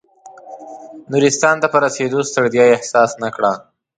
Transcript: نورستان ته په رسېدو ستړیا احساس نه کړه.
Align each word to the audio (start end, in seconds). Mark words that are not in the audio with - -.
نورستان 1.11 1.55
ته 1.61 1.67
په 1.73 1.77
رسېدو 1.83 2.19
ستړیا 2.29 2.65
احساس 2.75 3.11
نه 3.23 3.29
کړه. 3.35 3.53